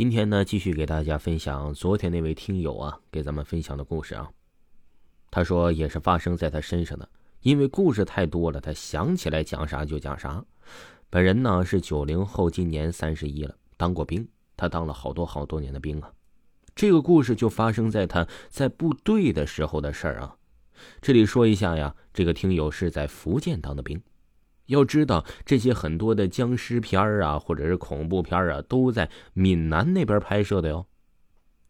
[0.00, 4.30] 今天呢，继续给大家分享昨天那位听友啊给咱们分享的故事啊。
[5.30, 7.06] 他说也是发生在他身上的，
[7.42, 10.42] 因为故事太多了，他想起来讲啥就讲啥。
[11.10, 14.26] 本人呢是九零后，今年三十一了，当过兵，
[14.56, 16.10] 他当了好多好多年的兵啊。
[16.74, 20.34] 这个故事就发生在他在部队的时候的事儿啊。
[21.02, 24.00] 这里说一下呀，这个听友是在福建当的兵。
[24.70, 30.86] 要知道，这些很多的僵尸片啊，或者是恐怖片啊，都在闽南那边拍摄的哟。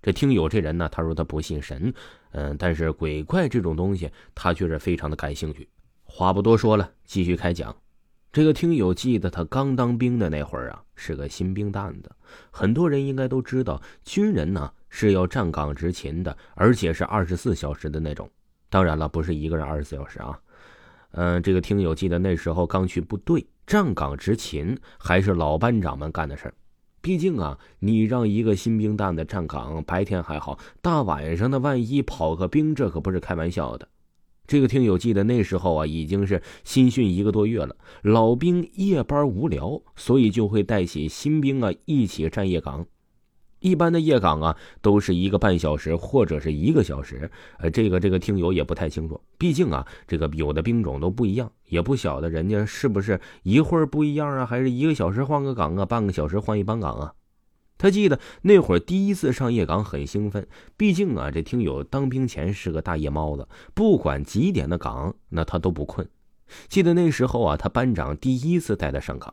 [0.00, 1.92] 这听友这人呢，他说他不信神，
[2.32, 5.68] 嗯，但是鬼怪这种东西，他却是非常的感兴趣。
[6.04, 7.74] 话不多说了，继续开讲。
[8.30, 12.10] 这个听友记得他刚当兵的那会儿啊，是个新兵蛋子。
[12.50, 18.30] 很多人应该都知道，军人呢是要站岗执勤的，而且是二十四小时的那种。
[18.68, 20.38] 当然了，不是一个人二十四小时啊。
[21.20, 26.54] 嗯，这个听友记得那时候刚去部队站岗执勤，还是老班长们干的事儿。
[27.00, 33.88] 毕竟啊，你让一个新兵蛋子站岗，白天还好，大晚上的万一跑个兵，这可不是开玩笑的。
[34.46, 42.86] 这个听友记得那时候啊，已经是新训一个多月了，老兵夜班无聊，所以就会带起新兵啊一起站夜岗。
[43.60, 47.30] 一般的夜岗啊，都是一个半小时或者是一个小时。
[47.58, 57.12] 呃，这个这个听友也不太清楚，毕竟啊，这个有的兵种都不一样，也不晓得人家是不是一会儿不一样啊，还是一个小时换个岗啊，半个小时换一班岗啊。
[57.80, 66.08] 他记得那会儿第一次上夜岗很兴奋，毕竟啊，这听友当兵前是个大夜猫子，不管几点的岗，那他都不困。
[66.68, 69.32] 记得那时候啊，他班长第一次带他上岗。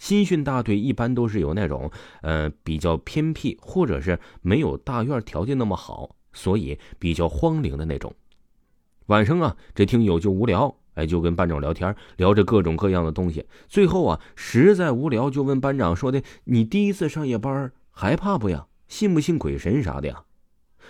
[0.00, 1.90] 新训大队一般都是有那种，
[2.22, 8.12] 呃，比较偏僻，或者是没有大院条件那么好，所以比较荒凉的那种。
[9.06, 13.44] 晚上啊，这听友就无聊，哎，就跟班长聊天，聊着各种各样的东西。
[13.68, 18.66] 最后啊，实在无聊，就问班长说的：“你第一次上夜班，害怕不呀？
[18.88, 20.24] 信不信鬼神啥的呀？”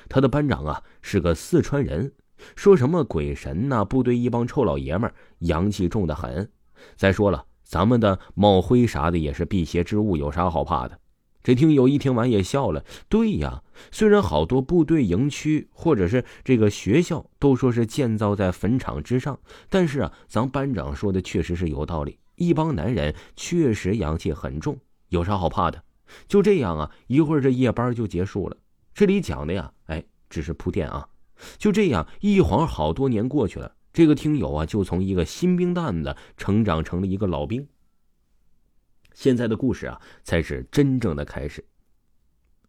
[0.08, 2.12] 他的班长啊是个四川人，
[2.54, 6.48] 说什么鬼神呐，部队一帮臭老爷们儿，阳气重的很。
[6.94, 7.46] 再说了。
[7.70, 10.98] 咱们的帽徽啥的也是辟邪之物，有啥好怕的？
[11.40, 12.84] 这听友一听完也笑了。
[13.08, 19.38] 对呀，虽然好多部队营区或者是这个学校都说是建造在坟场之上，
[19.68, 22.18] 但是啊，咱班长说的确实是有道理。
[22.34, 24.76] 一帮男人确实阳气很重，
[25.10, 25.80] 有啥好怕的？
[26.26, 28.56] 就这样啊，一会儿这夜班就结束了。
[28.92, 31.06] 这里讲的呀，哎，只是铺垫啊。
[31.56, 33.70] 就这样，一晃好多年过去了。
[33.92, 37.66] 这个听友啊，就从一个新兵蛋子成长成了一个老兵。
[39.12, 41.64] 现在的故事啊，才是真正的开始。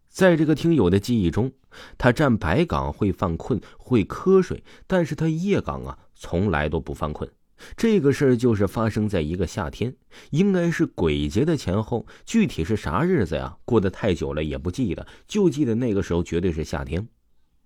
[0.08, 1.52] 在这个听友的记忆中，
[1.98, 7.30] 他站白岗会犯困，会瞌睡，但是他夜岗啊，从来都不犯困。
[7.78, 9.96] 这个事儿就是发生在一个夏天，
[10.31, 13.56] 应该是鬼节的前后，具体是啥日子呀？
[13.64, 17.08] 过得太久了也不记得，就记得那个时候绝对是夏天。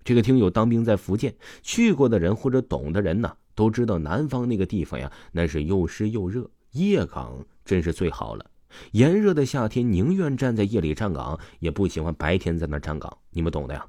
[0.04, 1.34] 这个听友当兵在福建，
[1.64, 3.38] 去过的人或者懂的人呢？
[3.56, 8.46] 都知道南方那个地方呀，那是又湿又热，夜岗真是最好了。
[8.92, 13.18] 炎热的夏天，宁愿站在夜里站岗，也不喜欢白天在那站岗。
[13.30, 13.86] 你们懂的呀。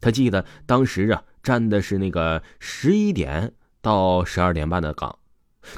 [0.00, 5.16] 他记得当时啊，站的是那个十一点到十二点半的岗。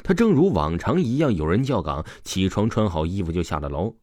[0.03, 3.95] 他正如往常一样，有人叫岗，起床穿好衣服就下了楼。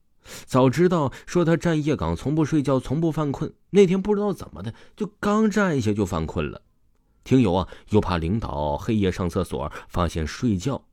[0.45, 3.53] 早知道说他站夜岗，从不睡觉，从不犯困。
[3.71, 6.62] 那天不知道怎么的，就刚站一下就犯困了。
[7.25, 10.84] 听友啊，又怕领导黑夜上厕所发现睡觉，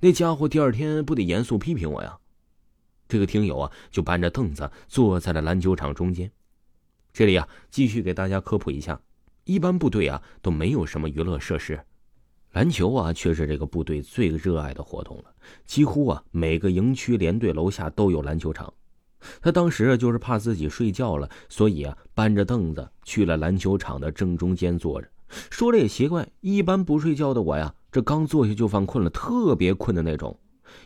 [0.00, 2.18] 那家伙第二天不得严肃批评我呀？
[3.08, 6.30] 这个听友啊，就搬着凳子坐在了篮球场中间。
[7.12, 9.00] 这里啊，继续给大家科普一下：
[9.44, 11.80] 一般部队啊都没有什么娱乐设施，
[12.52, 15.24] 篮球啊却是这个部队最热爱的活动了。
[15.64, 18.72] 几乎啊每个营区连队楼下都有篮球场。
[19.40, 25.08] 他当时就是怕自己睡觉了，所以啊搬着凳子去了篮球场的正中间坐着。
[25.50, 30.38] 说了也奇怪，一般不睡觉的我呀，这刚坐下就犯困了，特别困的那种。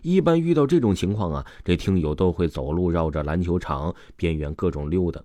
[0.02, 5.22] 一般遇到这种情况啊，这听友都会走路绕着篮球场边缘各种溜达。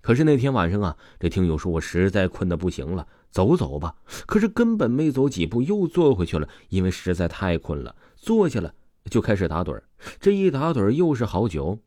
[0.00, 3.94] 可是那天晚上啊，这听友说我实在困得不行了，走走吧。
[4.26, 8.72] 可是根本没走几步又坐回去了，因为实在太困了，坐下了
[9.10, 9.80] 就开始打盹
[10.20, 11.78] 这一打盹又是好久。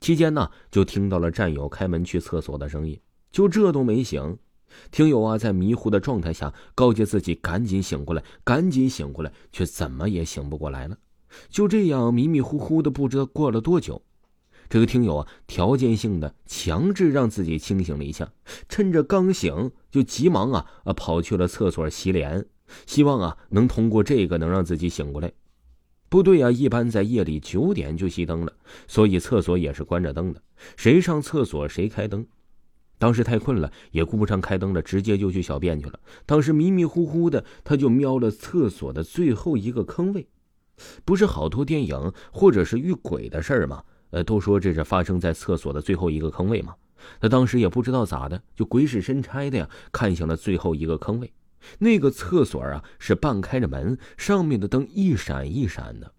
[0.00, 2.98] 期间呢，就听到了战友开门去厕所的声音，
[3.30, 4.38] 就这都没醒。
[4.90, 10.96] 听友啊，在迷糊的状态下告诫自己赶紧醒过来，赶紧醒过来，却怎么也醒不过来了。
[11.48, 14.02] 就这样迷迷糊糊的，不知道过了多久。
[14.68, 18.32] 这个听友啊，条件性的强制让自己清醒了一下，
[18.68, 22.46] 趁着刚醒就急忙啊啊跑去了厕所洗脸，
[22.86, 25.32] 希望啊能通过这个能让自己醒过来。
[26.08, 28.52] 部队啊，一般在夜里九点就熄灯了，
[28.88, 30.42] 所以厕所也是关着灯的。
[30.76, 32.26] 谁上厕所谁开灯。
[32.98, 35.98] 当时太困了，也顾不上开灯了，直接就去小便去了。
[36.24, 40.26] 当时迷迷糊糊的，他就瞄了厕所的最后一个坑位。
[41.04, 43.82] 不是好多电影或者是遇鬼的事儿吗？
[44.10, 46.74] 呃，都说这是发生在厕所的最后一个坑位吗？
[47.20, 51.32] 他当时也不知道咋的，就鬼使神差的呀，看向了最后一个坑位。
[51.78, 56.12] 那个厕所啊，是半开着门，上面的灯一闪一闪的。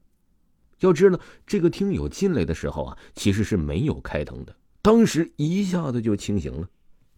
[0.81, 4.56] 要知道，这个听友进来的时候啊，其实是没有开灯的。
[4.87, 6.65] 当时一下子就清醒了，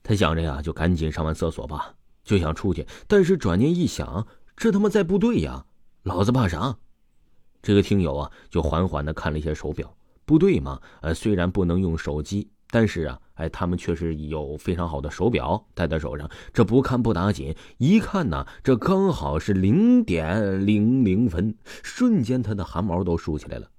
[0.01, 1.94] 他想着呀，就赶紧上完厕所吧，
[2.24, 2.83] 就想出去。
[3.07, 4.25] 但是转念一想，
[4.57, 5.63] 这他妈在部队呀，
[6.01, 6.75] 老子怕啥？
[7.62, 9.95] 这个听友啊，就缓缓的看了一下手表。
[10.25, 12.50] 部队嘛，呃，虽然不能用手机。
[12.71, 23.69] 但是啊，哎，他们却是有非常好的手表戴在手上，这不看不打紧，一看呢，这刚好是零点零零分，瞬间他的汗毛都竖起来了。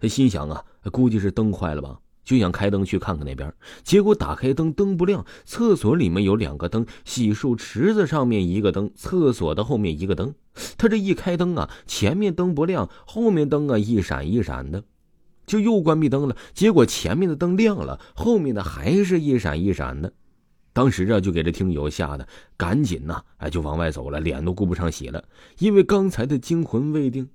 [0.00, 3.50] 他心想啊，估计是灯坏了吧，就想开灯去看看那边。
[3.82, 5.24] 结果打开灯，灯不亮。
[5.46, 10.34] 厕所里面有两个灯，洗漱池子上面一个灯，厕所的后面一个灯。
[10.76, 14.84] 他这一开灯啊，前面灯不亮，后面灯啊一闪一闪的。
[15.46, 20.12] 就又关闭灯了，结果前面的灯亮了，后面的还是一闪一闪的。
[20.74, 22.28] 当时啊，就给这听友吓得
[22.58, 25.24] 赶紧呐，哎，就往外走了，脸都顾不上洗了，
[25.60, 27.26] 因为刚才的惊魂未定。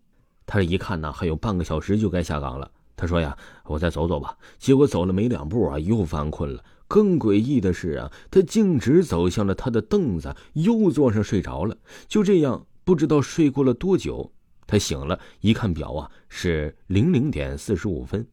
[0.46, 2.70] 他这一看呢，还有半个小时就该下岗了。
[3.04, 4.38] 他说呀，我再走走吧。
[4.58, 6.64] 结果走了没两步啊，又犯困了。
[6.88, 11.76] 更诡异的是啊，他径直走向了他的凳子，又坐上睡着了。
[12.08, 14.32] 就这样，不知道睡过了多久。
[14.66, 18.26] 他醒了，一看表啊，是零零点四十五分。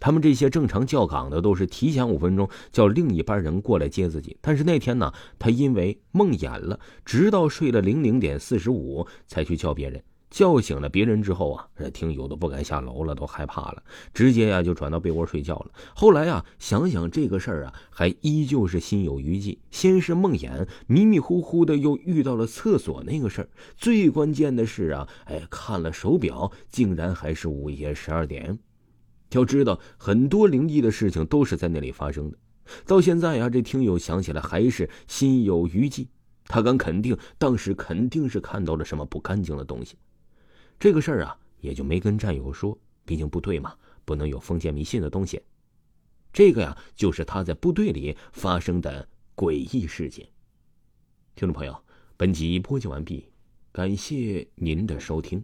[0.00, 10.02] 他们这些正常叫岗的都是提前五分钟叫另一班人过来接自己，但是那天呢，他因为梦魇了，直到睡了零零点四十五才去叫别人。
[10.30, 13.82] 叫醒了别人之后啊，这听友都不敢下楼了，都害怕了，
[14.12, 15.70] 直接呀就转到被窝睡觉了。
[15.94, 19.58] 后来啊，想想这个事儿啊，还依旧是心有余悸。
[19.70, 28.58] 先是梦魇，迷迷糊糊的又遇到了厕所那个事儿，最关键的是啊，哎，看了手表，竟然还是午夜十二点。
[29.32, 32.38] 要知道，很多灵异的事情都是在那里发生的。
[32.84, 36.08] 到现在呀，这听友想起来还是心有余悸。
[36.48, 39.96] 他敢肯定，当时肯定是看到了什么不干净的东西。
[40.78, 43.74] 这个事儿啊，也就没跟战友说，毕竟部队嘛，
[44.04, 45.40] 不能有封建迷信的东西。
[46.32, 50.28] 这个呀，就是他在部队里发生的诡异事件。
[51.34, 51.74] 听众朋友，
[52.16, 53.26] 本集播讲完毕，
[53.72, 55.42] 感谢您的收听。